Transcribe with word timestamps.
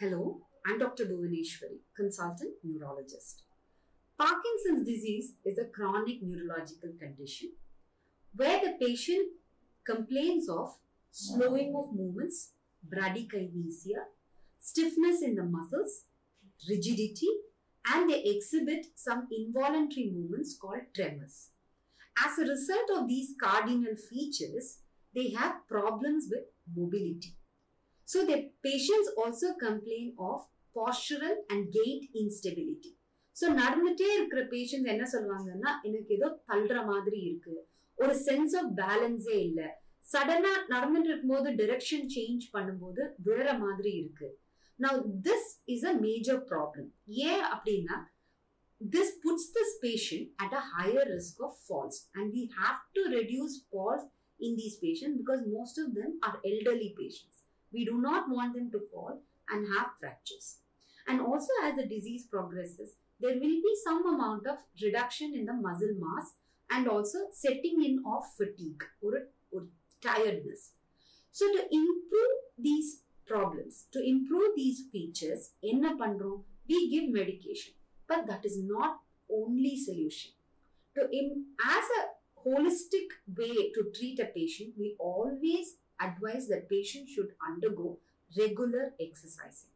Hello, 0.00 0.40
I'm 0.66 0.78
Dr. 0.78 1.04
Bhuvaneshwari, 1.04 1.80
consultant 1.94 2.54
neurologist. 2.64 3.42
Parkinson's 4.18 4.86
disease 4.86 5.34
is 5.44 5.58
a 5.58 5.66
chronic 5.66 6.22
neurological 6.22 6.92
condition 6.98 7.52
where 8.34 8.58
the 8.62 8.82
patient 8.82 9.28
complains 9.84 10.48
of 10.48 10.74
slowing 11.10 11.74
of 11.76 11.94
movements, 11.94 12.52
bradykinesia, 12.88 14.06
stiffness 14.58 15.20
in 15.20 15.34
the 15.34 15.44
muscles, 15.44 16.04
rigidity, 16.66 17.28
and 17.92 18.08
they 18.08 18.22
exhibit 18.22 18.86
some 18.94 19.28
involuntary 19.30 20.10
movements 20.14 20.56
called 20.58 20.94
tremors. 20.96 21.50
As 22.24 22.38
a 22.38 22.48
result 22.48 22.88
of 22.96 23.06
these 23.06 23.34
cardinal 23.38 23.96
features, 23.96 24.78
they 25.14 25.32
have 25.32 25.68
problems 25.68 26.28
with 26.30 26.44
mobility. 26.74 27.36
So 28.10 28.20
the 28.28 28.36
patients 28.66 29.08
also 29.22 29.48
complain 29.64 30.06
of 30.28 30.38
postural 30.76 31.36
and 31.52 31.62
gait 31.76 32.02
instability. 32.22 32.92
So 33.36 33.48
நடந்துட்டே 33.60 34.08
இருக்கிற 34.14 34.40
patients 34.52 34.90
என்ன 34.92 35.04
சொல்லுவாங்கன்னா 35.12 35.70
எனக்கு 35.88 36.10
ஏதோ 36.16 36.28
தள்ளுற 36.50 36.78
மாதிரி 36.90 37.18
இருக்கு. 37.28 37.54
ஒரு 37.98 38.14
சென்ஸ் 38.26 38.54
ஆஃப் 38.60 38.70
பேலன்ஸே 38.80 39.36
இல்லை. 39.48 39.68
சடனா 40.04 40.52
நடந்துட்டு 40.72 41.10
இருக்கும்போது 41.10 41.50
டிரெக்ஷன் 41.60 42.06
சேஞ்ச் 42.14 42.44
பண்ணும்போது 42.54 43.02
வேற 43.28 43.46
மாதிரி 43.64 43.92
இருக்கு. 44.00 44.28
Now 44.78 44.98
this 45.28 45.48
is 45.74 45.86
a 45.90 45.94
major 46.06 46.40
problem 46.50 46.88
ஏன் 47.30 47.44
அப்படின்னா 47.54 47.98
this 48.80 49.14
puts 49.24 49.50
this 49.58 49.74
patient 49.84 50.28
at 50.44 50.56
a 50.60 50.62
higher 50.74 51.10
risk 51.16 51.42
of 51.48 51.58
falls 51.66 52.00
and 52.18 52.30
we 52.38 52.44
have 52.58 52.78
to 52.98 53.04
reduce 53.18 53.56
falls 53.68 54.06
in 54.40 54.56
these 54.62 54.76
fashion 54.86 55.14
because 55.22 55.42
most 55.56 55.80
of 55.84 55.92
them 56.00 56.16
are 56.28 56.38
elderly 56.52 56.90
patients 57.00 57.40
We 57.72 57.84
do 57.84 58.00
not 58.00 58.28
want 58.28 58.54
them 58.54 58.70
to 58.72 58.80
fall 58.92 59.20
and 59.48 59.66
have 59.76 59.88
fractures. 59.98 60.58
And 61.06 61.20
also, 61.20 61.48
as 61.64 61.76
the 61.76 61.86
disease 61.86 62.26
progresses, 62.26 62.94
there 63.18 63.34
will 63.34 63.40
be 63.40 63.74
some 63.84 64.06
amount 64.06 64.46
of 64.46 64.58
reduction 64.82 65.34
in 65.34 65.44
the 65.44 65.52
muscle 65.52 65.94
mass 65.98 66.34
and 66.70 66.88
also 66.88 67.18
setting 67.32 67.82
in 67.84 68.02
of 68.06 68.24
fatigue 68.36 68.82
or, 69.02 69.28
or 69.52 69.66
tiredness. 70.00 70.72
So, 71.32 71.46
to 71.46 71.62
improve 71.70 72.36
these 72.58 73.02
problems, 73.26 73.86
to 73.92 74.02
improve 74.02 74.56
these 74.56 74.84
features, 74.92 75.52
enna 75.62 75.96
pandrom, 75.96 76.44
we 76.68 76.90
give 76.90 77.12
medication. 77.12 77.74
But 78.08 78.26
that 78.26 78.44
is 78.44 78.58
not 78.62 79.00
only 79.32 79.76
solution. 79.76 80.32
To 80.96 81.02
as 81.02 81.84
a 82.00 82.48
holistic 82.48 83.08
way 83.36 83.70
to 83.74 83.92
treat 83.94 84.18
a 84.18 84.26
patient, 84.26 84.74
we 84.78 84.96
always 84.98 85.76
advise 86.00 86.48
that 86.48 86.68
patients 86.68 87.12
should 87.12 87.32
undergo 87.46 87.98
regular 88.38 88.92
exercising. 89.00 89.70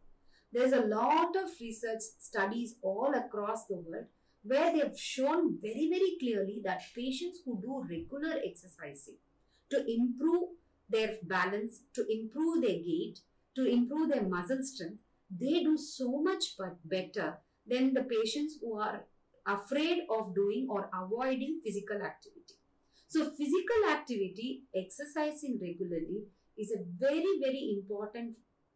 There's 0.53 0.72
a 0.72 0.86
lot 0.86 1.34
of 1.36 1.50
research 1.61 2.03
studies 2.19 2.77
all 2.83 3.12
across 3.14 3.66
the 3.66 3.77
world 3.77 4.06
where 4.44 4.72
they 4.72 4.78
have 4.78 4.98
shown 4.98 5.58
very, 5.61 5.89
very 5.91 6.16
clearly 6.20 6.61
that 6.64 6.83
patients 6.94 7.41
who 7.44 7.61
do 7.61 7.84
regular 7.89 8.41
exercising 8.44 9.16
to 9.70 9.84
improve 9.91 10.50
their 10.89 11.16
balance, 11.22 11.81
to 11.94 12.06
improve 12.08 12.62
their 12.62 12.78
gait, 12.78 13.20
to 13.56 13.64
improve 13.66 14.11
their 14.11 14.22
muscle 14.22 14.62
strength, 14.62 14.98
they 15.31 15.62
do 15.64 15.77
so 15.77 16.22
much 16.22 16.56
but 16.59 16.77
better 16.88 17.38
than 17.66 17.94
the 17.94 18.03
patients 18.03 18.59
who 18.61 18.78
are 18.78 19.05
afraid 19.47 20.03
of 20.11 20.34
doing 20.34 20.66
or 20.70 20.91
avoiding 20.94 21.61
physical 21.64 22.00
activity. 22.03 22.55
So, 23.14 23.31
physical 23.31 23.81
activity, 23.89 24.48
exercising 24.73 25.59
regularly, 25.62 26.20
is 26.58 26.72
a 26.72 26.84
very, 26.98 27.34
very 27.39 27.64
important 27.72 28.36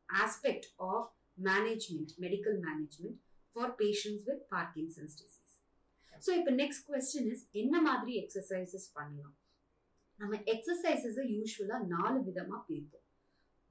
aspect 0.09 0.67
of 0.81 1.01
management, 1.37 2.13
medical 2.17 2.55
management 2.59 3.15
for 3.55 3.71
patients 3.73 4.23
with 4.27 4.39
Parkinson's 4.49 5.15
disease. 5.15 5.53
So, 6.21 6.31
இப்போ 6.39 6.51
next 6.55 6.81
question 6.89 7.23
is 7.33 7.39
என்ன 7.61 7.81
மாதிரி 7.87 8.13
exercises 8.23 8.83
பண்ணலாம் 8.97 9.35
நம்ம 10.19 10.35
எக்ஸசைசஸை 10.53 11.23
யூஸ்வலாக 11.35 11.87
நாலு 11.93 12.19
விதமாக 12.27 12.61
பிரிப்போம் 12.67 13.05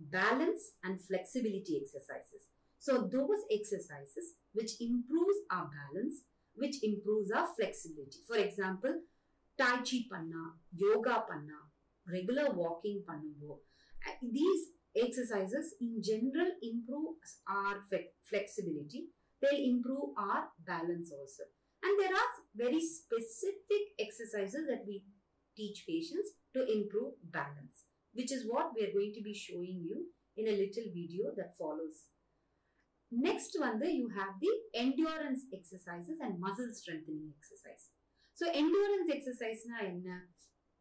balance 0.00 0.65
and 0.87 0.99
flexibility 1.05 1.75
exercises 1.81 2.47
so 2.83 2.93
those 3.15 3.44
exercises 3.56 4.31
which 4.59 4.75
improves 4.87 5.43
our 5.56 5.69
balance 5.77 6.16
which 6.56 6.78
improves 6.88 7.33
our 7.41 7.49
flexibility 7.55 8.21
for 8.28 8.43
example 8.47 8.94
டாய்ச்சி 9.60 9.99
பண்ணா 10.12 10.44
யோகா 10.84 11.16
பண்ணா 11.31 11.59
ரெகுலர் 12.06 12.53
வாக்கிங் 12.62 13.03
பண்ணும்போது 13.10 13.60
these 14.37 14.65
exercises 14.94 15.75
in 15.81 16.03
general 16.03 16.49
improve 16.62 17.16
our 17.49 17.77
flexibility 18.31 19.09
they'll 19.43 19.65
improve 19.69 20.10
our 20.16 20.49
balance 20.66 21.10
also 21.10 21.44
and 21.83 21.99
there 21.99 22.15
are 22.15 22.33
very 22.55 22.81
specific 22.81 23.83
exercises 23.99 24.66
that 24.69 24.84
we 24.87 25.03
teach 25.56 25.84
patients 25.87 26.31
to 26.55 26.60
improve 26.71 27.15
balance 27.33 27.84
which 28.15 28.33
is 28.33 28.47
what 28.47 28.72
we 28.75 28.84
are 28.84 28.93
going 28.93 29.12
to 29.15 29.22
be 29.22 29.34
showing 29.34 29.81
you 29.83 30.06
in 30.37 30.49
a 30.49 30.59
little 30.62 30.88
video 30.93 31.33
that 31.37 31.56
follows 31.56 32.09
next 33.10 33.56
one 33.59 33.81
you 33.83 34.09
have 34.09 34.34
the 34.41 34.53
endurance 34.75 35.43
exercises 35.53 36.19
and 36.21 36.41
muscle 36.41 36.71
strengthening 36.72 37.33
exercise 37.38 37.88
So 38.38 38.46
endurance 38.53 39.09
எக்ஸசைஸ்னா 39.16 39.78
என்ன? 39.92 40.09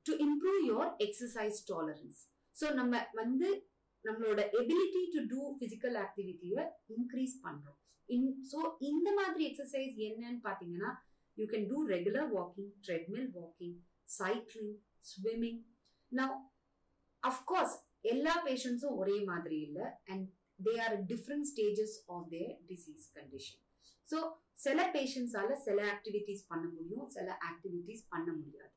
To 0.06 0.12
improve 0.26 0.60
your 0.66 0.90
exercise 1.06 1.58
tolerance 1.68 2.18
so 2.56 2.66
நம்ம 2.74 2.92
வந்து 3.14 3.48
நம்மளோட 4.04 4.40
ability 4.60 5.02
to 5.14 5.20
do 5.26 5.40
physical 5.60 5.96
ஆக்டிவிட்டியை 5.96 6.62
increase 6.88 7.34
பண்றோம். 7.42 7.78
In 8.08 8.28
so 8.50 8.58
இந்த 8.80 9.08
மாதிரி 9.14 9.44
exercise 9.50 9.94
என்னன்னு 10.08 10.40
பார்த்தீங்கன்னா 10.44 10.90
you 11.38 11.46
can 11.46 11.66
do 11.70 11.78
regular 11.86 12.28
walking 12.32 12.72
treadmill 12.86 13.28
walking 13.38 13.76
cycling 14.18 14.76
swimming 15.04 15.60
now 16.12 16.34
of course 17.22 17.74
எல்லா 18.04 18.34
பேஷண்ட்ஸும் 18.44 18.96
ஒரே 18.96 19.24
மாதிரி 19.24 19.60
இல்லை 19.60 19.86
and 20.08 20.26
they 20.60 20.74
are 20.80 20.96
different 21.06 21.48
stages 21.52 21.96
of 22.08 22.28
their 22.28 22.52
disease 22.66 23.06
condition 23.14 23.60
so 24.08 24.18
சில 24.58 24.80
பேஷண்ட்ஸால 24.92 25.52
சில 25.64 25.78
ஆக்டிவிட்டீஸ் 25.94 26.42
பண்ண 26.48 26.66
முடியும் 26.68 27.06
சில 27.08 27.28
ஆக்டிவிட்டீஸ் 27.48 28.04
பண்ண 28.08 28.28
முடியாது. 28.32 28.72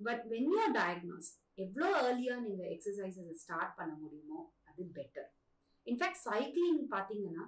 பட் 0.00 0.22
வென் 0.26 0.48
யூ 0.48 0.62
டயக்னோஸ் 0.78 1.28
எவ்வளோ 1.56 1.86
ஏர்லியாக 2.00 2.40
நீங்கள் 2.40 2.70
எக்ஸசைசஸை 2.74 3.36
ஸ்டார்ட் 3.42 3.74
பண்ண 3.76 3.92
முடியுமோ 3.94 4.40
அது 4.68 4.84
பெட்டர் 4.98 5.28
இன்ஃபேக்ட் 5.86 6.20
சைக்கிளிங் 6.26 6.82
பார்த்தீங்கன்னா 6.94 7.44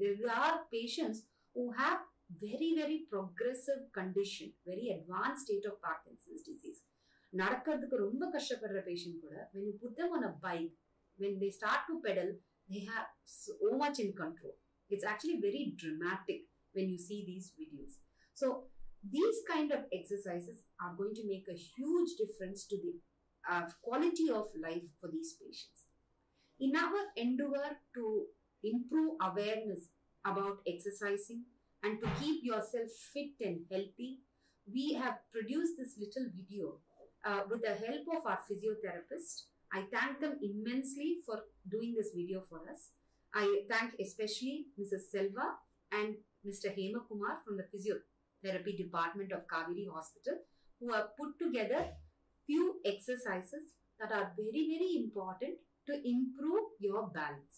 there 0.00 0.24
are 0.38 0.58
patients 0.72 1.20
who 1.56 1.64
have 1.78 2.00
very 2.44 2.68
very 2.80 2.98
progressive 3.12 3.82
condition 3.98 4.52
very 4.66 4.86
advance 4.96 5.40
state 5.44 5.68
of 5.72 5.78
Parkinson's 5.86 6.44
disease 6.48 6.80
நடக்கிறதுக்கு 7.32 7.96
ரொம்ப 8.06 8.24
கஷ்டப்படுற 8.34 8.80
பேஷண்ட் 8.88 9.22
கூட 9.24 9.36
when 9.54 9.66
you 9.66 9.74
put 9.84 9.96
them 10.00 10.12
on 10.18 10.26
a 10.30 10.34
bike 10.40 10.72
when 11.18 11.38
they 11.42 11.48
start 11.58 11.86
to 11.88 11.96
pedal 12.08 12.32
they 12.68 12.80
have 12.90 13.06
so 13.36 13.52
much 13.82 14.00
in 14.04 14.14
control 14.22 14.56
it's 14.90 15.08
actually 15.12 15.38
very 15.46 15.62
dramatic 15.82 16.44
when 16.76 16.90
you 16.90 16.98
see 16.98 17.24
these 17.26 17.52
videos. 17.58 17.94
So 18.34 18.64
these 19.10 19.36
kind 19.50 19.72
of 19.72 19.80
exercises 19.92 20.64
are 20.80 20.94
going 20.96 21.14
to 21.14 21.26
make 21.26 21.46
a 21.48 21.56
huge 21.56 22.10
difference 22.18 22.66
to 22.66 22.76
the 22.76 22.94
uh, 23.50 23.62
quality 23.82 24.28
of 24.30 24.48
life 24.60 24.82
for 25.00 25.10
these 25.10 25.34
patients. 25.40 25.88
In 26.60 26.74
our 26.76 27.12
endeavor 27.16 27.78
to 27.94 28.24
improve 28.62 29.14
awareness 29.22 29.88
about 30.24 30.58
exercising 30.66 31.44
and 31.82 32.00
to 32.00 32.08
keep 32.20 32.42
yourself 32.42 32.90
fit 33.12 33.34
and 33.40 33.60
healthy, 33.70 34.20
we 34.72 34.94
have 34.94 35.18
produced 35.32 35.74
this 35.78 35.96
little 35.98 36.28
video 36.34 36.78
uh, 37.24 37.42
with 37.48 37.62
the 37.62 37.74
help 37.74 38.02
of 38.12 38.26
our 38.26 38.40
physiotherapist. 38.50 39.44
I 39.72 39.84
thank 39.92 40.20
them 40.20 40.38
immensely 40.42 41.18
for 41.24 41.40
doing 41.70 41.94
this 41.96 42.10
video 42.14 42.42
for 42.48 42.60
us. 42.68 42.90
I 43.34 43.62
thank 43.70 43.94
especially 44.00 44.66
Mrs. 44.80 45.10
Selva 45.12 45.56
and 45.96 46.10
Mr. 46.44 46.68
Hema 46.76 47.00
Kumar 47.08 47.34
from 47.44 47.56
the 47.56 47.66
physiotherapy 47.70 48.76
department 48.76 49.32
of 49.32 49.46
Kaveri 49.46 49.86
Hospital 49.90 50.36
who 50.80 50.92
have 50.92 51.08
put 51.16 51.30
together 51.38 51.82
few 52.48 52.64
exercises 52.84 53.64
that 54.00 54.12
are 54.12 54.26
very 54.36 54.64
very 54.72 54.90
important 54.96 55.54
to 55.88 55.94
improve 56.06 56.66
your 56.80 57.02
balance 57.14 57.56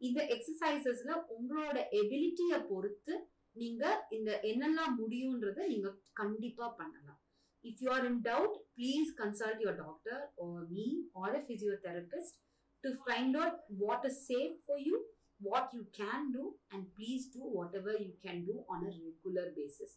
இந்த 0.00 0.20
எக்ஸசைசஸ்ல 0.34 1.14
உங்களோட 1.34 1.78
எபிலிட்டியை 1.98 2.58
பொறுத்து 2.68 3.14
நீங்க 3.56 3.82
இந்த 4.16 4.30
என்னெல்லாம் 4.50 4.94
முடியுன்றதை 5.00 5.64
நீங்க 5.72 5.88
கண்டிப்பா 6.20 6.66
பண்ணலாம் 6.78 7.18
if 7.64 7.80
you 7.84 7.88
are 7.96 8.06
in 8.10 8.20
doubt 8.28 8.54
please 8.76 9.10
consult 9.20 9.60
your 9.64 9.78
doctor 9.82 10.22
or 10.44 10.64
me 10.76 10.86
or 11.22 11.36
a 11.40 11.42
physiotherapist 11.50 12.38
to 12.84 12.90
find 13.02 13.36
out 13.40 13.58
what 13.82 14.06
is 14.10 14.20
safe 14.30 14.54
for 14.64 14.80
you 14.88 14.96
what 15.40 15.66
you 15.72 15.84
can 15.92 16.22
do 16.32 16.44
and 16.72 16.82
please 16.96 17.24
do 17.36 17.42
whatever 17.58 17.92
you 17.96 18.12
can 18.24 18.38
do 18.44 18.56
on 18.68 18.80
a 18.88 18.92
regular 19.00 19.46
basis. 19.58 19.90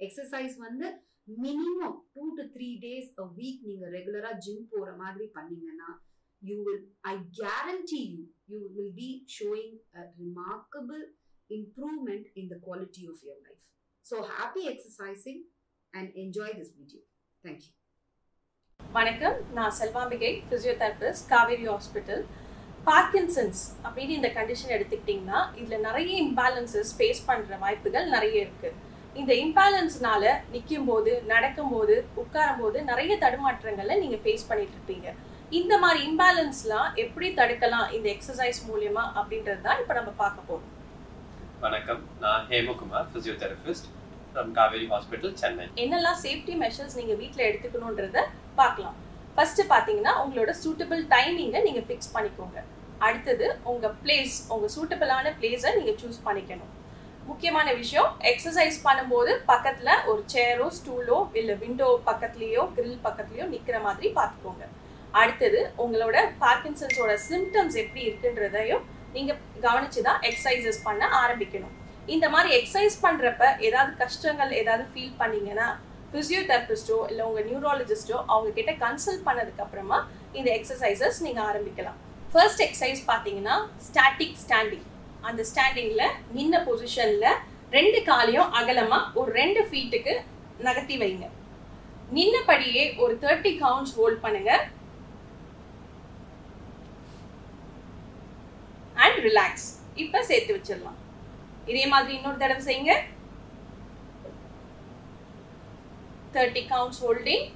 Exercise 0.00 0.56
வந்து 0.64 0.86
minimum 1.44 1.94
two 2.14 2.24
to 2.38 2.42
three 2.54 2.66
days 2.82 3.08
a 3.22 3.26
week 3.38 3.62
நீங்கள் 3.68 3.92
ரெகுலராக 3.96 4.40
gym 4.46 4.66
போகிற 4.72 4.90
மாதிரி 5.02 5.26
பண்ணீங்கன்னா 5.36 5.90
you 6.42 6.56
will 6.66 6.82
I 7.10 7.14
guarantee 7.38 8.02
you 8.10 8.20
you 8.52 8.58
will 8.76 8.92
be 8.98 9.08
showing 9.36 9.72
a 9.98 10.04
remarkable 10.20 11.02
improvement 11.50 12.28
in 12.40 12.50
the 12.52 12.58
quality 12.66 13.04
of 13.12 13.22
your 13.26 13.40
life 13.46 13.62
so 14.06 14.18
happy 14.32 14.64
exercising 14.72 15.42
and 15.92 16.10
enjoy 16.24 16.54
this 16.60 16.74
video 16.80 17.02
thank you 17.44 17.72
வணக்கம். 18.80 19.38
நான் 19.56 19.74
Selvambigai 19.78 20.32
physiotherapist 20.48 21.26
Kauvery 21.32 21.66
hospital 21.72 22.22
Parkinson's 22.90 23.60
அப்படின்னு 23.84 24.16
இந்த 24.18 24.28
condition 24.38 24.74
எடுத்துக்கிட்டிங்கன்னா 24.74 25.38
இதில் 25.60 25.84
நிறைய 25.86 26.10
imbalances 26.24 26.90
face 26.98 27.22
பண்ணுற 27.28 27.54
வாய்ப்புகள் 27.62 28.12
நிறைய 28.14 28.34
இருக்குது 28.44 28.76
இந்த 29.20 29.32
இம்பேலன்ஸ்னால 29.44 30.24
நிற்கும் 30.52 30.88
போது 30.90 31.12
நடக்கும்போது 31.32 31.94
உட்காரும் 32.22 32.60
போது 32.62 32.78
நிறைய 32.90 33.12
தடுமாற்றங்களை 33.24 33.94
நீங்கள் 34.02 34.22
ஃபேஸ் 34.24 34.46
பண்ணிட்டு 34.50 34.76
இருப்பீங்க. 34.78 35.08
இந்த 35.58 35.74
மாதிரி 35.84 36.00
இம்பேலன்ஸ்லாம் 36.08 36.88
எப்படி 37.04 37.28
தடுக்கலாம் 37.40 37.88
இந்த 37.96 38.06
எக்ஸசைஸ் 38.14 38.60
மூலியமா 38.68 39.04
அப்படின்றது 39.18 39.60
தான் 39.66 39.80
இப்போ 39.82 39.94
நம்ம 39.98 40.12
பார்க்க 40.22 40.48
போறோம். 40.50 40.70
வணக்கம். 41.64 42.02
நான் 42.24 42.46
Hemakumar 42.52 43.08
physiotherapist 43.12 43.88
from 44.30 44.52
Kauvery 44.60 44.86
hospital 44.94 45.34
Chennai. 45.42 45.66
என்னெல்லாம் 45.84 46.20
சேஃப்டி 46.24 46.56
மெஷர்ஸ் 46.64 46.98
நீங்க 47.00 47.16
வீட்ல 47.22 47.42
எடுத்துக்கணுன்றத 47.50 48.26
பார்க்கலாம். 48.62 48.96
ஃபர்ஸ்ட் 49.36 49.62
பாத்தீங்கன்னா 49.74 50.14
உங்களோட 50.24 50.50
சூட்டபிள் 50.62 51.02
டைமிங்கை 51.14 51.62
நீங்க 51.68 51.80
ஃபிக்ஸ் 51.88 52.14
பண்ணிக்கோங்க. 52.16 52.58
அடுத்தது 53.06 53.46
உங்க 53.70 53.86
பிளேஸ் 54.02 54.36
உங்க 54.54 54.66
சூட்டபிளான 54.76 55.32
பிளேஸை 55.40 55.70
நீங்க 55.78 55.92
சூஸ் 56.02 56.24
பண்ணிக்கணும். 56.26 56.72
முக்கியமான 57.28 57.68
விஷயம் 57.82 58.10
எக்ஸசைஸ் 58.30 58.76
பண்ணும்போது 58.86 59.32
பக்கத்துல 59.52 59.90
ஒரு 60.10 60.22
சேரோ 60.34 60.66
ஸ்டூலோ 60.78 61.18
இல்ல 61.40 61.54
விண்டோ 61.62 61.88
பக்கத்துலயோ 62.08 62.64
கிரில் 62.76 63.00
பக்கத்துலேயோ 63.06 63.46
நிக்கிற 63.54 63.78
மாதிரி 63.86 64.08
பார்த்துக்கோங்க. 64.18 64.66
அடுத்தது 65.20 65.60
உங்களோட 65.84 66.16
பார்க்கின்சன்ஸோட 66.44 67.12
சிம்டம்ஸ் 67.28 67.76
எப்படி 67.82 68.02
இருக்குன்றதையும் 68.08 68.84
நீங்க 69.16 69.32
கவனிச்சு 69.66 70.00
தான் 70.08 70.22
எக்ஸசைசஸ் 70.30 70.80
பண்ண 70.86 71.04
ஆரம்பிக்கணும். 71.22 71.74
இந்த 72.14 72.26
மாதிரி 72.32 72.50
எக்ஸசைஸ் 72.60 72.98
பண்றப்ப 73.04 73.44
ஏதாவது 73.68 73.92
கஷ்டங்கள் 74.02 74.52
ஏதாவது 74.62 74.84
ஃபீல் 74.92 75.14
பண்ணீங்கன்னா 75.22 75.68
ஃபிசியோதெரபிஸ்டோ 76.10 76.98
இல்லை 77.10 77.22
உங்க 77.28 77.40
நியூரலஜிஸ்டோ 77.48 78.18
அவங்க 78.32 78.50
கிட்ட 78.58 78.72
கன்சல்ட் 78.84 79.24
பண்ணதுக்கு 79.28 79.64
அப்புறமா 79.64 79.98
இந்த 80.38 80.48
எக்ஸசைசஸ் 80.58 81.18
நீங்க 81.26 81.40
ஆரம்பிக்கலாம். 81.50 81.98
ஃபர்ஸ்ட் 82.36 82.62
எக்ஸசைஸ் 82.64 82.98
பார்த்தீங்கன்னா 83.10 83.54
ஸ்டாட்டிக் 83.84 84.34
ஸ்டாண்டிங் 84.40 84.86
அந்த 85.28 85.42
ஸ்டாண்டிங்ல 85.50 86.02
நின்ன 86.36 86.56
பொசிஷன்ல 86.66 87.26
ரெண்டு 87.76 87.98
காலையும் 88.08 88.50
அகலமா 88.58 88.98
ஒரு 89.20 89.30
ரெண்டு 89.38 89.60
ஃபீட்டுக்கு 89.68 90.14
நகர்த்தி 90.66 90.96
வைங்க. 91.02 91.26
நின்னபடியே 92.16 92.82
ஒரு 93.04 93.14
தேர்ட்டி 93.22 93.52
கவுண்ட்ஸ் 93.62 93.94
ஹோல்ட் 93.98 94.20
பண்ணுங்க. 94.24 94.52
அண்ட் 99.04 99.18
ரிலாக்ஸ் 99.28 99.66
இப்ப 100.04 100.22
சேர்த்து 100.30 100.56
வச்சிடலாம். 100.56 101.00
இதே 101.70 101.86
மாதிரி 101.94 102.14
இன்னொரு 102.18 102.42
தடவை 102.44 102.62
செய்யுங்க. 102.68 102.94
தேர்ட்டி 106.36 106.64
கவுண்ட்ஸ் 106.74 107.02
ஹோல்டிங் 107.06 107.46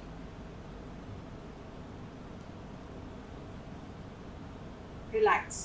ரிலாக்ஸ் 5.21 5.61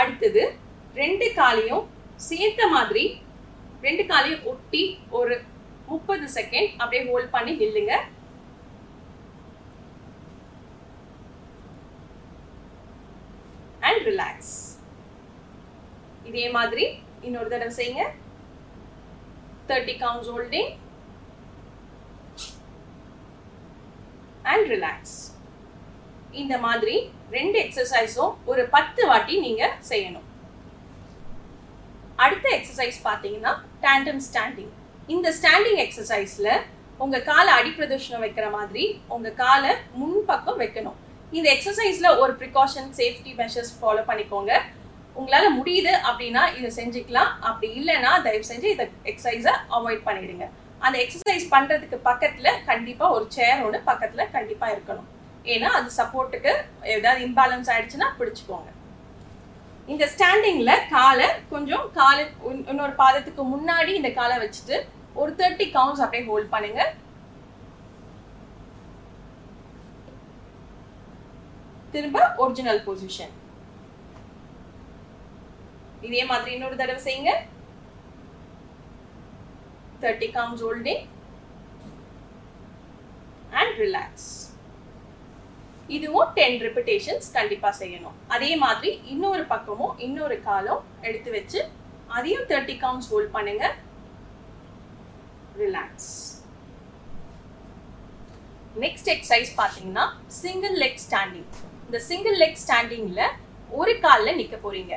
அடுத்தது 0.00 0.42
ரெண்டு 1.02 1.26
காலையும் 1.40 1.84
சேர்த்த 2.28 2.66
மாதிரி 2.74 3.04
ரெண்டு 3.86 4.02
காலையும் 4.10 4.44
ஒட்டி 4.50 4.82
ஒரு 5.18 5.34
முப்பது 5.92 6.26
செகண்ட் 6.36 6.70
அப்படியே 6.80 7.02
ஹோல்ட் 7.08 7.32
பண்ணி 7.36 7.52
நில்லுங்க. 7.62 7.94
அண்ட் 13.88 14.04
ரிலாக்ஸ் 14.10 14.54
இதே 16.28 16.44
மாதிரி 16.56 16.84
இன்னொரு 17.26 17.50
தடவை 17.52 17.72
செய்யுங்க. 17.80 18.04
Thirty 19.70 19.96
counts 20.04 20.32
holding 20.34 20.70
and 24.52 24.68
relax 24.74 25.16
இந்த 26.40 26.54
மாதிரி 26.66 26.96
ரெண்டு 27.36 27.56
எக்ஸசைஸும் 27.64 28.34
ஒரு 28.50 28.62
பத்து 28.74 29.02
வாட்டி 29.10 29.34
நீங்க 29.46 29.62
செய்யணும். 29.90 30.26
அடுத்த 32.24 32.46
எக்ஸசைஸ் 32.58 32.98
பார்த்தீங்கன்னா 33.08 33.52
டேண்டம் 33.84 34.22
ஸ்டாண்டிங் 34.28 34.72
இந்த 35.14 35.28
ஸ்டாண்டிங் 35.38 35.80
எக்ஸசைஸ்ல 35.84 36.50
உங்க 37.04 37.20
காலை 37.28 37.52
அடிப்பிரதர்ஷனம் 37.58 38.24
வைக்கிற 38.24 38.46
மாதிரி 38.56 38.84
உங்க 39.14 39.30
காலை 39.42 39.72
முன்பக்கம் 40.00 40.60
வைக்கணும். 40.62 40.98
இந்த 41.38 41.48
எக்ஸசைஸ்ல 41.56 42.08
ஒரு 42.22 42.32
ப்ரிகாஷன் 42.40 42.90
சேஃப்டி 42.98 43.32
மெஷர்ஸ் 43.40 43.74
ஃபாலோ 43.78 44.02
பண்ணிக்கோங்க. 44.10 44.52
உங்களால 45.20 45.46
முடியுது 45.58 45.92
அப்படின்னா 46.08 46.42
இதை 46.58 46.68
செஞ்சுக்கலாம். 46.80 47.30
அப்படி 47.48 47.68
இல்லைன்னா 47.80 48.12
தயவு 48.26 48.44
செஞ்சு 48.50 48.68
இந்த 48.74 48.86
எக்ஸசைஸை 49.10 49.54
அவாய்ட் 49.78 50.06
பண்ணிடுங்க. 50.08 50.46
அந்த 50.86 50.96
எக்ஸசைஸ் 51.04 51.44
பண்றதுக்கு 51.54 51.98
பக்கத்துல 52.10 52.50
கண்டிப்பா 52.70 53.08
ஒரு 53.16 53.26
சேர் 53.38 53.64
ஒன்று 53.66 53.80
பக்கத்துல 53.90 54.22
கண்டிப்பா 54.36 54.68
இருக்கணும். 54.74 55.08
ஏன்னா 55.54 55.68
அது 55.78 55.88
சப்போர்ட்டுக்கு 56.00 56.52
ஏதாவது 56.94 57.20
இம்பேலன்ஸ் 57.28 57.70
ஆயிடுச்சுன்னா 57.72 58.08
பிடிச்சுக்கோங்க. 58.18 58.70
இந்த 59.92 60.04
ஸ்டாண்டிங்ல 60.14 60.72
காலை 60.96 61.28
கொஞ்சம் 61.52 61.86
காலை 62.00 62.24
இன்னொரு 62.70 62.94
பாதத்துக்கு 63.00 63.44
முன்னாடி 63.54 63.92
இந்த 64.00 64.10
காலை 64.18 64.36
வச்சுட்டு 64.42 64.76
ஒரு 65.20 65.30
தேர்ட்டி 65.40 65.66
கவுண்ட்ஸ் 65.76 66.02
அப்படியே 66.04 66.26
ஹோல்ட் 66.28 66.52
பண்ணுங்க. 66.52 66.82
திரும்ப 71.94 72.20
ஒரிஜினல் 72.42 72.84
பொசிஷன் 72.84 73.34
இதே 76.06 76.22
மாதிரி 76.30 76.54
இன்னொரு 76.54 76.78
தடவை 76.78 77.00
செய்யுங்க. 77.08 77.32
Thirty 80.04 80.28
counts 80.36 80.64
holding 80.66 81.04
and 83.58 83.76
relax 83.82 84.30
இதுவும் 85.96 86.32
டென் 86.38 86.58
ரிப்பிட்டேஷன்ஸ் 86.66 87.28
கண்டிப்பாக 87.36 87.74
செய்யணும். 87.80 88.16
அதே 88.34 88.50
மாதிரி 88.64 88.90
இன்னொரு 89.12 89.44
பக்கமும் 89.52 89.94
இன்னொரு 90.06 90.36
காலம் 90.48 90.82
எடுத்து 91.08 91.30
வச்சு 91.36 91.60
அதையும் 92.16 92.46
தேர்ட்டி 92.50 92.76
கவுண்ட்ஸ் 92.84 93.10
ஹோல்ட் 93.12 93.32
பண்ணுங்க. 93.36 93.64
ரிலாக்ஸ் 95.62 96.12
நெக்ஸ்ட் 98.82 99.10
எக்ஸசைஸ் 99.14 99.52
பார்த்தீங்கன்னா 99.60 100.04
சிங்கிள் 100.42 100.76
லெக் 100.82 101.00
ஸ்டாண்டிங் 101.06 101.48
இந்த 101.86 101.98
சிங்கிள் 102.10 102.38
லெக் 102.42 102.60
ஸ்டாண்டிங்கில் 102.64 103.24
ஒரு 103.80 103.92
காலில் 104.04 104.38
நிற்க 104.40 104.56
போகிறீங்க 104.56 104.94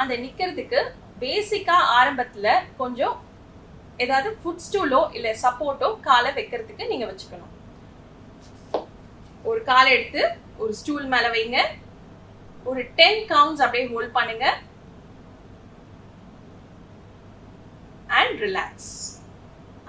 அந்த 0.00 0.12
நிற்கிறதுக்கு 0.24 0.80
பேசிக்காக 1.22 1.90
ஆரம்பத்தில் 1.98 2.52
கொஞ்சம் 2.80 3.16
ஏதாவது 4.04 4.30
ஃபுட் 4.40 4.64
ஸ்டூலோ 4.66 5.02
இல்லை 5.18 5.32
சப்போர்ட்டோ 5.44 5.88
காலை 6.08 6.30
வைக்கிறதுக்கு 6.38 6.90
நீங்கள் 6.92 7.10
வச்சுக்கணும். 7.10 7.52
ஒரு 9.50 9.60
காலை 9.70 9.90
எடுத்து 9.96 10.22
ஒரு 10.62 10.72
ஸ்டூல் 10.80 11.06
மேல 11.14 11.26
வைங்க. 11.34 11.58
ஒரு 12.70 12.82
டென் 13.00 13.22
கவுண்ட்ஸ் 13.32 13.62
அப்படியே 13.64 13.84
ஹோல்ட் 13.92 14.16
பண்ணுங்க. 14.18 14.46
அண்ட் 18.18 18.36
ரிலாக்ஸ் 18.46 18.90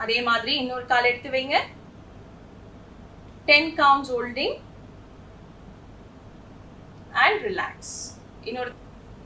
அதே 0.03 0.17
மாதிரி 0.29 0.53
இன்னொரு 0.61 0.85
கால் 0.91 1.09
எடுத்து 1.11 1.29
வைங்க. 1.35 1.57
Ten 3.49 3.71
counts 3.81 4.11
holding 4.15 4.55
and 7.25 7.41
relax 7.49 7.93
இன்னொரு 8.49 8.71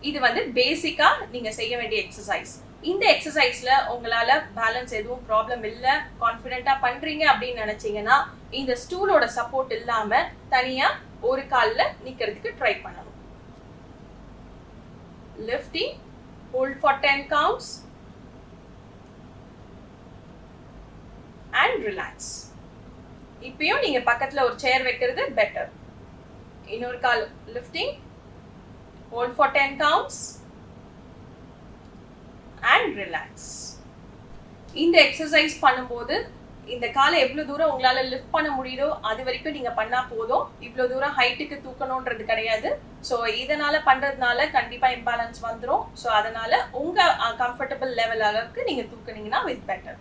இது 0.09 0.19
வந்து 0.27 0.41
பேசிக்கா 0.59 1.07
நீங்க 1.33 1.49
செய்ய 1.59 1.73
வேண்டிய 1.79 1.99
எக்ஸசைஸ் 2.05 2.53
இந்த 2.83 3.03
எக்ஸசைஸ்ல 3.13 3.71
உங்களால 3.93 4.31
பேலன்ஸ் 4.55 4.93
எதுவும் 4.99 5.25
ப்ராப்ளம் 5.27 5.63
இல்ல 5.63 5.87
கான்பிடென்ட்டா 6.21 6.73
பண்றீங்க 6.85 7.23
அப்படின்னு 7.31 7.63
நினைச்சீங்கன்னா 7.63 8.15
இந்த 8.51 8.77
ஸ்டூலோட 8.83 9.25
சப்போர்ட் 9.37 9.73
இல்லாம 9.73 10.21
தனியா 10.49 10.87
ஒரு 11.21 11.47
காலில் 11.47 11.91
நிக்கிறதுக்கு 12.05 12.51
ட்ரை 12.59 12.73
பண்ணணும். 12.85 13.07
Lifting 15.49 15.93
hold 16.53 16.79
for 16.81 16.99
ten 16.99 17.23
counts 17.27 17.71
and 21.61 21.79
relax 21.89 22.31
இப்பயும் 23.41 23.83
நீங்க 23.85 23.99
பக்கத்துல 24.11 24.43
ஒரு 24.43 24.57
சேர் 24.59 24.83
வைக்கிறது 24.83 25.23
பெட்டர் 25.39 25.69
இன்னொரு 26.65 26.99
கால் 26.99 27.23
lifting 27.55 27.93
hold 29.11 29.35
for 29.37 29.51
ten 29.51 29.77
counts 29.77 30.21
and 32.91 33.01
relax 33.05 33.49
இந்த 34.83 34.95
எக்ஸசைஸ் 35.07 35.55
பண்ணும்போது 35.65 36.15
இந்த 36.73 36.87
காலை 36.97 37.17
எவ்வளவு 37.23 37.47
தூரம் 37.49 37.71
உங்களால 37.71 38.01
லிஃப்ட் 38.09 38.33
பண்ண 38.35 38.49
முடியுதோ 38.57 38.87
அது 39.09 39.21
வரைக்கும் 39.27 39.55
நீங்க 39.57 39.71
பண்ணா 39.79 39.99
போதும். 40.11 40.43
இவ்வளோ 40.65 40.83
தூரம் 40.91 41.15
ஹைட்டுக்கு 41.19 41.55
தூக்கணுன்றது 41.63 42.23
கிடையாது. 42.29 42.69
ஸோ 43.07 43.15
இதனால 43.41 43.75
பண்றதுனால 43.87 44.45
கண்டிப்பா 44.57 44.89
இம்பேலன்ஸ் 44.97 45.39
வந்துடும் 45.47 45.83
ஸோ 46.01 46.07
அதனால 46.19 46.51
உங்க 46.81 46.99
கம்ஃபர்டபுள் 47.43 47.91
லெவல் 48.01 48.23
அளவுக்கு 48.29 48.67
நீங்க 48.69 48.83
தூக்குனீங்கன்னா 48.91 49.41
வித் 49.47 49.65
பெட்டர் 49.71 49.99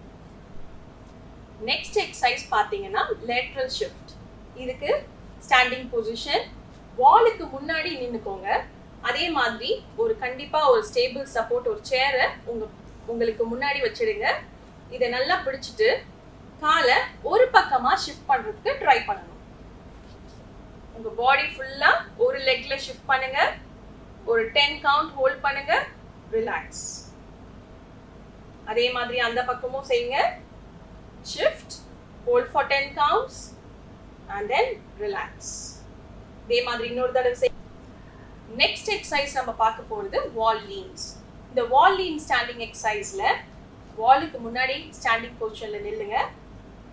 நெக்ஸ்ட் 1.71 1.99
எக்ஸசைஸ் 2.05 2.45
பார்த்தீங்கன்னா 2.55 3.05
லேட்ரல் 3.31 3.73
ஷிஃப்ட் 3.79 4.13
இதுக்கு 4.65 4.93
ஸ்டாண்டிங் 5.47 5.89
பொசிஷன் 5.95 6.47
வாலுக்கு 6.99 7.45
முன்னாடி 7.57 7.91
நின்னுக்கோங்க. 8.03 8.49
அதே 9.09 9.25
மாதிரி 9.39 9.71
ஒரு 10.03 10.13
கண்டிப்பா 10.25 10.61
ஒரு 10.73 10.83
ஸ்டேபிள் 10.91 11.27
சப்போர்ட் 11.37 11.71
ஒரு 11.73 11.81
சேரை 11.91 12.27
உங்க 12.51 12.65
உங்களுக்கு 13.13 13.43
முன்னாடி 13.53 13.79
வச்சிடுங்க 13.85 14.27
இதை 14.95 15.07
நல்லா 15.17 15.37
பிடிச்சிட்டு 15.47 15.89
காலை 16.63 16.97
ஒரு 17.33 17.45
பக்கமா 17.57 17.93
ஷிஃப்ட் 18.05 18.29
பண்றதுக்கு 18.31 18.73
ட்ரை 18.83 18.97
பண்ணணும். 19.09 19.39
உங்க 20.97 21.11
பாடி 21.21 21.47
ஃபுல்லா 21.53 21.91
ஒரு 22.25 22.39
லெக்ல 22.49 22.75
ஷிஃப்ட் 22.87 23.11
பண்ணுங்க. 23.13 23.39
ஒரு 24.31 24.43
டென் 24.57 24.77
கவுண்ட் 24.87 25.15
ஹோல்ட் 25.19 25.41
பண்ணுங்க. 25.47 25.75
ரிலாக்ஸ் 26.37 26.85
அதே 28.71 28.87
மாதிரி 28.97 29.19
அந்த 29.29 29.41
பக்கமும் 29.51 29.89
செய்யுங்க. 29.93 30.19
Shift 31.33 31.77
hold 32.27 32.51
for 32.53 32.69
ten 32.75 32.91
counts 33.01 33.41
and 34.35 34.49
then 34.55 34.73
relax 35.05 35.55
இதே 36.45 36.61
மாதிரி 36.69 36.87
இன்னொரு 36.93 37.15
தடவை 37.19 37.37
செய் 37.41 37.57
நெக்ஸ்ட் 38.59 38.91
எக்ஸசைஸ் 38.95 39.37
நம்ம 39.39 39.53
பார்க்க 39.63 39.91
போறது 39.91 40.19
வால் 40.39 40.63
லீன்ஸ் 40.71 41.07
இந்த 41.51 41.63
வால் 41.73 41.97
லீன் 42.01 42.21
ஸ்டாண்டிங் 42.27 42.63
எக்ஸசைஸில் 42.67 43.27
வாலுக்கு 44.01 44.39
முன்னாடி 44.47 44.77
ஸ்டாண்டிங் 44.99 45.37
பொசிஷனில் 45.41 45.85
நில்லுங்க. 45.87 46.19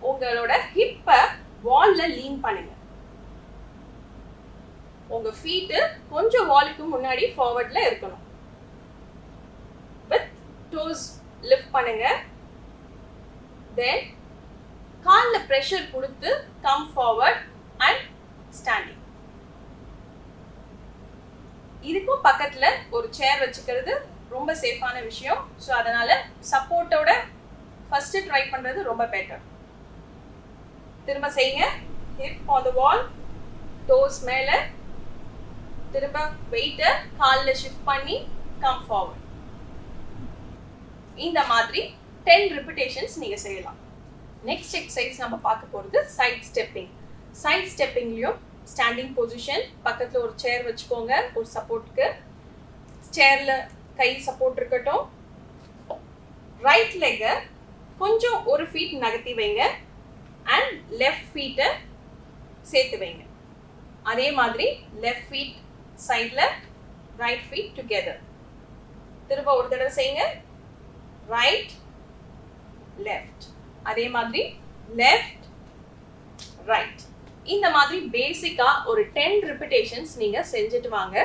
உங்களோட 0.10 0.54
ஹிப்பை 0.74 1.20
வாலில் 1.68 2.14
லீன் 2.18 2.40
பண்ணுங்க. 2.46 2.74
உங்க 5.16 5.30
ஃபீட்டு 5.40 5.80
கொஞ்சம் 6.14 6.50
வாலுக்கு 6.54 6.84
முன்னாடி 6.94 7.26
ஃபார்வர்டில் 7.36 7.88
இருக்கணும். 7.88 8.24
வித் 10.12 10.30
டோஸ் 10.74 11.06
லிஃப்ட் 11.50 11.74
பண்ணுங்க. 11.78 12.06
தென் 13.80 14.04
காலில் 15.08 15.46
ப்ரெஷர் 15.50 15.92
கொடுத்து 15.96 16.30
கம் 16.68 16.88
ஃபார்வர்ட் 16.94 17.44
அண்ட் 17.88 18.04
ஸ்டாண்டிங் 18.60 18.97
இதுக்கும் 21.90 22.24
பக்கத்தில் 22.28 22.70
ஒரு 22.96 23.08
சேர் 23.18 23.42
வச்சுக்கிறது 23.44 23.94
ரொம்ப 24.36 24.52
சேஃபான 24.62 24.96
விஷயம். 25.10 25.42
ஸோ 25.66 25.70
அதனால் 25.82 26.14
சப்போர்ட்டோட 26.54 27.12
ஃபஸ்ட்டு 27.90 28.24
ட்ரை 28.30 28.42
பண்ணுறது 28.54 28.80
ரொம்ப 28.90 29.04
பெட்டர் 29.14 29.44
திரும்ப 31.08 31.28
செய்யுங்க. 31.38 31.66
Hip 32.22 32.50
on 32.56 32.66
the 32.68 32.72
wall 32.80 33.04
toes 33.90 34.20
மேலே. 34.32 34.58
திரும்ப 35.94 36.20
வெயிட்டை 36.54 36.90
காலில் 37.22 37.60
ஷிஃப்ட் 37.62 37.88
பண்ணி 37.92 38.18
கம் 38.64 38.84
ஃபார்வர்ட் 38.88 39.24
இந்த 41.28 41.40
மாதிரி 41.52 41.82
டென் 42.28 42.50
ரிப்பிட்டேஷன்ஸ் 42.58 43.16
நீங்கள் 43.22 43.44
செய்யலாம். 43.46 43.80
நெக்ஸ்ட் 44.50 44.76
எக்ஸசைஸ் 44.80 45.24
நம்ம 45.24 45.36
பார்க்க 45.48 45.74
போகிறது 45.76 46.00
சைட் 46.18 46.44
ஸ்டெப்பிங் 46.50 46.92
சைட் 47.44 47.72
ஸ்டெப்பிங்லேயும் 47.74 48.38
ஸ்டாண்டிங் 48.72 49.14
பொசிஷன் 49.18 49.66
பக்கத்துல 49.86 50.22
ஒரு 50.26 50.34
சேர் 50.44 50.66
வச்சுக்கோங்க 50.70 51.14
ஒரு 51.38 51.48
சப்போர்ட்டுக்கு 51.56 52.08
சேரில் 53.16 53.54
கை 54.00 54.10
சப்போர்ட் 54.28 54.60
இருக்கட்டும். 54.62 55.04
ரைட் 56.68 56.96
லெக்கை 57.04 57.34
கொஞ்சம் 58.02 58.40
ஒரு 58.52 58.64
ஃபீட் 58.72 58.96
நகர்த்தி 59.04 59.34
வைங்க. 59.40 59.64
அண்ட் 60.56 60.76
லெஃப்ட் 61.02 61.30
ஃபீட்டை 61.34 61.70
சேர்த்து 62.72 62.98
வைங்க. 63.04 63.24
அதே 64.12 64.28
மாதிரி 64.40 64.68
லெஃப்ட் 65.06 65.28
ஃபீட் 65.30 65.58
சைடில் 66.08 66.46
ரைட் 67.24 67.46
ஃபீட் 67.50 67.74
டுகெதர் 67.80 68.22
திரும்ப 69.30 69.50
ஒரு 69.60 69.68
தடவை 69.74 69.92
செய்யுங்க. 70.00 70.24
ரைட் 71.36 71.74
லெஃப்ட் 73.08 73.46
அதே 73.92 74.08
மாதிரி 74.16 74.44
லெஃப்ட் 75.02 75.46
ரைட் 76.72 77.04
இந்த 77.54 77.68
மாதிரி 77.76 77.98
பேசிக்கா 78.16 78.70
ஒரு 78.92 79.02
டென் 79.18 79.40
ரிப்பிட்டேஷன்ஸ் 79.50 80.14
நீங்க 80.22 80.40
செஞ்சுட்டு 80.54 80.90
வாங்க. 80.98 81.18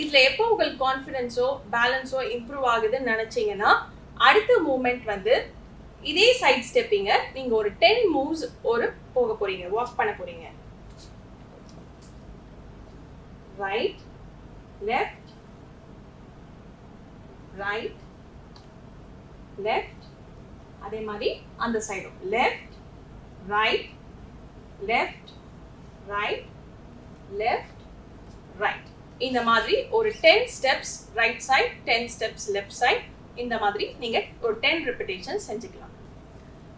இதுல 0.00 0.18
எப்போ 0.28 0.42
உங்களுக்கு 0.52 0.78
கான்ஃபிடென்ஸோ 0.86 1.48
பேலன்ஸோ 1.74 2.20
இம்ப்ரூவ் 2.36 2.66
ஆகுதுன்னு 2.74 3.10
நினைச்சீங்கன்னா 3.12 3.70
அடுத்த 4.28 4.52
மூமெண்ட் 4.68 5.04
வந்து 5.12 5.34
இதே 6.10 6.28
சைட் 6.42 6.68
ஸ்டெப்பிங்க 6.68 7.12
நீங்க 7.36 7.52
ஒரு 7.60 7.70
டென் 7.82 8.04
மூவ்ஸ் 8.14 8.44
ஒரு 8.72 8.86
போக 9.16 9.34
போறீங்க 9.40 9.66
வாக் 9.76 9.98
பண்ண 9.98 10.12
போறீங்க. 10.20 10.46
ரைட் 13.64 14.00
லெஃப்ட் 14.90 15.30
ரைட் 17.64 17.98
லெஃப்ட் 19.66 20.04
அதே 20.86 21.00
மாதிரி 21.10 21.28
அந்த 21.64 21.78
சைடும் 21.88 22.18
left 22.34 22.74
right 23.54 23.86
left 24.90 25.30
right 26.14 26.44
left 27.42 27.80
right 28.62 28.88
இந்த 29.26 29.40
மாதிரி 29.48 29.76
ஒரு 29.96 30.10
ten 30.24 30.46
steps 30.56 30.94
right 31.18 31.42
side 31.48 31.72
ten 31.88 32.08
steps 32.14 32.46
left 32.54 32.76
side 32.82 33.02
இந்த 33.42 33.54
மாதிரி 33.64 33.84
நீங்கள் 34.02 34.26
ஒரு 34.44 34.54
டென் 34.64 34.82
ரிப்பிட்டேஷன் 34.88 35.42
செஞ்சுக்கலாம். 35.48 35.92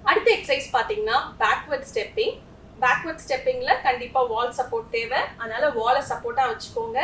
அடுத்த 0.09 0.29
எக்ஸசைஸ் 0.37 0.67
பார்த்தீங்கன்னா 0.75 1.19
பேக்வர்ட் 1.43 1.87
ஸ்டெப்பிங் 1.93 2.35
பேக்வர்ட் 2.83 3.23
ஸ்டெப்பிங்கில் 3.25 3.81
கண்டிப்பாக 3.87 4.31
வால் 4.33 4.55
சப்போர்ட் 4.59 4.93
தேவை. 4.97 5.21
அதனால் 5.41 5.77
வாலை 5.81 6.03
சப்போர்ட்டாக 6.11 6.51
வச்சுக்கோங்க. 6.53 7.01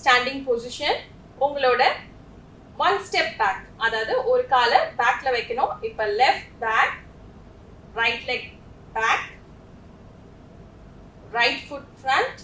ஸ்டாண்டிங் 0.00 0.42
பொசிஷன் 0.48 0.98
உங்களோட 1.44 1.82
ஒன் 2.86 2.98
ஸ்டெப் 3.06 3.32
பேக் 3.40 3.62
அதாவது 3.86 4.14
ஒரு 4.30 4.44
காலை 4.52 4.80
பேக்கில் 5.00 5.34
வைக்கணும். 5.36 5.72
இப்போ 5.88 6.04
left 6.20 6.50
back 6.64 6.94
right 8.00 8.24
leg 8.30 8.48
back 8.96 9.26
right 11.36 11.62
foot 11.66 11.90
front 12.00 12.40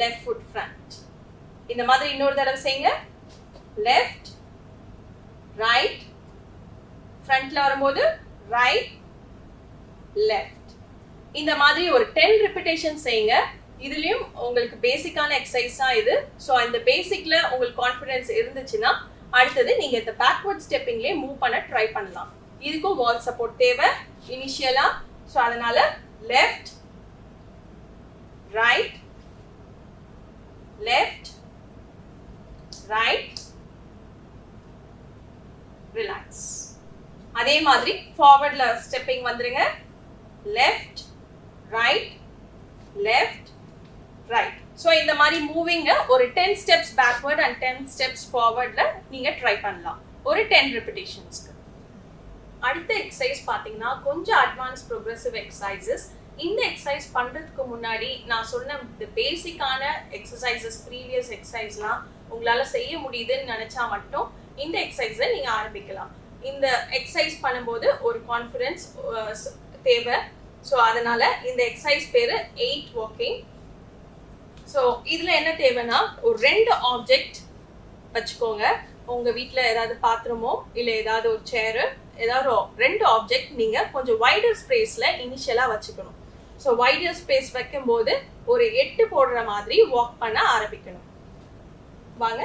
left 0.00 0.22
foot 0.24 0.44
front 0.50 0.94
இந்த 1.72 1.82
மாதிரி 1.90 2.08
இன்னொரு 2.14 2.34
தடவை 2.40 2.58
செய்யுங்க. 2.66 2.90
லெஃப்ட் 3.88 4.28
ரைட் 5.64 6.02
ஃப்ரண்ட்ல 7.24 7.58
வரும்போது 7.66 8.02
ரைட் 8.56 8.92
லெஃப்ட் 10.30 10.70
இந்த 11.40 11.52
மாதிரி 11.62 11.84
ஒரு 11.96 12.04
டென் 12.16 12.36
ரிப்பிட்டேஷன் 12.46 12.98
செய்யுங்க. 13.06 13.34
இதுலயும் 13.86 14.24
உங்களுக்கு 14.46 14.76
பேசிக்கான 14.86 15.30
எக்ஸசைஸ் 15.40 15.80
தான் 15.82 15.96
இது. 16.00 16.14
ஸோ 16.44 16.52
அந்த 16.64 16.76
பேசிக்ல 16.90 17.34
உங்களுக்கு 17.52 17.82
கான்ஃபிடன்ஸ் 17.84 18.30
இருந்துச்சுன்னா 18.40 18.92
அடுத்தது 19.38 19.70
நீங்க 19.80 19.96
இந்த 20.02 20.12
பேக்வர்ட் 20.22 20.64
ஸ்டெப்பிங்லேயே 20.66 21.14
மூவ் 21.22 21.36
பண்ண 21.42 21.56
ட்ரை 21.70 21.86
பண்ணலாம். 21.96 22.30
இதுக்கும் 22.66 23.00
வால் 23.02 23.24
சப்போர்ட் 23.26 23.60
தேவை 23.64 23.88
இனிஷியலா 24.34 24.86
ஸோ 25.32 25.38
அதனால 25.46 25.78
left 26.32 26.70
right 28.60 28.96
left 30.88 31.28
right 32.94 33.40
relax 35.98 36.44
அதே 37.40 37.56
மாதிரி 37.68 37.92
ஃபார்வர்ட்ல 38.16 38.64
ஸ்டெப்பிங் 38.84 39.24
வந்துருங்க. 39.28 39.62
Left 40.58 41.00
right 41.76 42.10
left 43.08 43.48
right 44.34 44.58
so 44.82 44.88
இந்த 45.00 45.12
மாதிரி 45.20 45.38
மூவிங்க 45.50 45.90
ஒரு 46.14 46.24
ten 46.38 46.56
steps 46.62 46.92
backward 47.00 47.42
and 47.46 47.58
ten 47.64 47.82
steps 47.94 48.26
ஃபார்வர்ட்ல 48.32 48.82
நீங்க 49.12 49.30
ட்ரை 49.40 49.54
பண்ணலாம். 49.66 50.00
ஒரு 50.30 50.42
டென் 50.52 50.70
ரெப்பிடேஷன்ஸ்க்கு 50.76 51.50
அடுத்த 52.68 52.90
எக்ஸசைஸ் 53.02 53.40
பார்த்தீங்கன்னா 53.48 53.90
கொஞ்சம் 54.08 54.40
அட்வான்ஸ் 54.44 54.84
ப்ரோக்ரஸிவ் 54.90 55.34
எக்ஸசைசஸ் 55.42 56.04
இந்த 56.46 56.60
எக்ஸசைஸ் 56.70 57.06
பண்ணுறதுக்கு 57.16 57.64
முன்னாடி 57.72 58.10
நான் 58.30 58.50
சொன்ன 58.52 58.76
இந்த 58.84 59.06
பேசிக்கான 59.18 59.82
எக்ஸசைசஸ் 60.18 60.78
ப்ரீவியஸ் 60.86 61.30
எக்ஸசைஸ்லாம் 61.36 62.00
உங்களால் 62.32 62.72
செய்ய 62.76 62.92
முடியுதுன்னு 63.04 63.50
நினச்சா 63.54 63.82
மட்டும் 63.94 64.28
இந்த 64.64 64.76
எக்ஸசைஸை 64.84 65.26
நீங்கள் 65.34 65.56
ஆரம்பிக்கலாம். 65.58 66.10
இந்த 66.50 66.66
எக்ஸசைஸ் 66.98 67.36
பண்ணும்போது 67.44 67.86
ஒரு 68.08 68.18
கான்ஃபிடென்ஸ் 68.30 68.84
தேவை. 69.88 70.16
ஸோ 70.68 70.74
அதனால் 70.88 71.26
இந்த 71.48 71.60
எக்ஸசைஸ் 71.70 72.06
பேர் 72.14 72.34
எயிட் 72.66 72.90
வாக்கிங் 73.00 73.38
ஸோ 74.72 74.82
இதில் 75.14 75.38
என்ன 75.40 75.50
தேவைன்னா 75.62 76.00
ஒரு 76.26 76.36
ரெண்டு 76.48 76.72
ஆப்ஜெக்ட் 76.92 77.38
வச்சுக்கோங்க. 78.16 78.64
உங்கள் 79.14 79.36
வீட்டில் 79.38 79.68
ஏதாவது 79.70 79.94
பாத்திரமோ 80.04 80.52
இல்லை 80.80 80.92
ஏதாவது 81.02 81.26
ஒரு 81.34 81.42
சேரு 81.54 81.84
ஏதாவது 82.24 82.50
ரெண்டு 82.84 83.04
ஆப்ஜெக்ட் 83.14 83.50
நீங்கள் 83.60 83.90
கொஞ்சம் 83.96 84.20
வைடர் 84.26 84.60
ஸ்பேஸில் 84.62 85.08
இனிஷியலாக 85.24 85.72
வச்சுக்கணும். 85.74 86.18
ஸோ 86.62 86.70
வைடர் 86.82 87.18
ஸ்பேஸ் 87.22 87.50
வைக்கும்போது 87.56 88.12
ஒரு 88.52 88.64
எட்டு 88.82 89.04
போடுற 89.12 89.38
மாதிரி 89.50 89.76
வாக் 89.94 90.20
பண்ண 90.22 90.38
ஆரம்பிக்கணும். 90.54 91.08
வாங்க. 92.22 92.42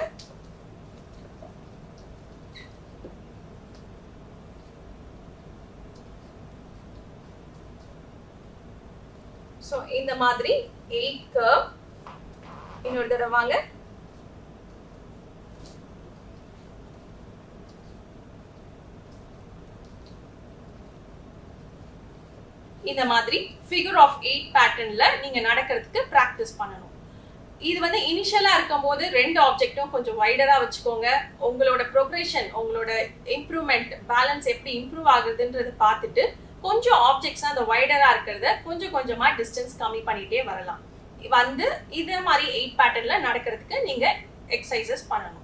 ஸோ 9.69 9.77
இந்த 9.99 10.13
மாதிரி 10.23 10.53
எயிட் 10.99 11.25
கர்வ் 11.35 11.65
இன்னொரு 12.87 13.09
தடவை 13.11 13.31
வாங்க. 13.37 13.55
இந்த 22.91 23.03
மாதிரி 23.13 23.39
ஃபிகர் 23.69 23.99
ஆஃப் 24.03 24.19
எயிட் 24.29 24.51
பேட்டர்ன்ல 24.57 25.05
நீங்க 25.23 25.39
நடக்கிறதுக்கு 25.49 26.01
ப்ராக்டிஸ் 26.13 26.53
பண்ணணும். 26.59 26.85
இது 27.69 27.77
வந்து 27.85 27.99
இனிஷியலா 28.09 28.51
இருக்கும்போது 28.57 29.03
ரெண்டு 29.19 29.39
ஆப்ஜெக்டும் 29.45 29.89
கொஞ்சம் 29.95 30.19
வைடரா 30.21 30.57
வச்சுக்கோங்க. 30.63 31.07
உங்களோட 31.47 31.81
ப்ரோக்ரேஷன் 31.95 32.49
உங்களோட 32.59 32.91
இம்ப்ரூவ்மெண்ட் 33.37 33.91
பேலன்ஸ் 34.11 34.47
எப்படி 34.53 34.71
இம்ப்ரூவ் 34.81 35.09
ஆகுதுன்றது 35.15 35.73
பார்த்துட்டு 35.83 36.25
கொஞ்சம் 36.67 37.01
ஆப்ஜெக்ட்ஸ் 37.09 37.49
அந்த 37.49 37.61
வைடரா 37.71 38.07
இருக்கிறத 38.13 38.47
கொஞ்சம் 38.67 38.93
கொஞ்சமா 38.95 39.27
டிஸ்டன்ஸ் 39.41 39.75
கம்மி 39.81 40.01
பண்ணிட்டே 40.07 40.41
வரலாம். 40.51 40.81
வந்து 41.37 41.67
இதே 41.99 42.17
மாதிரி 42.27 42.45
எயிட் 42.57 42.77
பேட்டர்ன்ல 42.79 43.15
நடக்கிறதுக்கு 43.27 43.77
நீங்க 43.87 44.05
எக்ஸசைசஸ் 44.55 45.05
பண்ணணும். 45.11 45.38